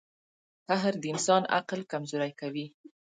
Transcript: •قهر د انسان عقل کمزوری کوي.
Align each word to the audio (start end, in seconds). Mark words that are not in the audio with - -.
•قهر 0.67 0.93
د 0.99 1.03
انسان 1.13 1.43
عقل 1.57 1.79
کمزوری 1.91 2.31
کوي. 2.41 2.65